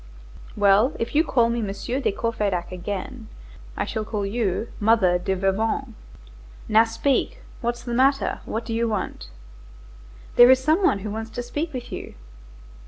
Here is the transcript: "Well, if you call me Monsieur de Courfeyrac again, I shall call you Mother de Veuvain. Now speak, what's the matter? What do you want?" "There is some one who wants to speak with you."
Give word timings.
"Well, 0.57 0.93
if 0.97 1.13
you 1.13 1.23
call 1.23 1.49
me 1.51 1.61
Monsieur 1.61 1.99
de 1.99 2.11
Courfeyrac 2.11 2.71
again, 2.71 3.27
I 3.77 3.85
shall 3.85 4.03
call 4.03 4.25
you 4.25 4.69
Mother 4.79 5.19
de 5.19 5.35
Veuvain. 5.35 5.93
Now 6.67 6.85
speak, 6.85 7.43
what's 7.61 7.83
the 7.83 7.93
matter? 7.93 8.39
What 8.45 8.65
do 8.65 8.73
you 8.73 8.87
want?" 8.89 9.29
"There 10.37 10.49
is 10.49 10.57
some 10.59 10.83
one 10.83 10.99
who 11.05 11.11
wants 11.11 11.29
to 11.29 11.43
speak 11.43 11.71
with 11.71 11.91
you." 11.91 12.15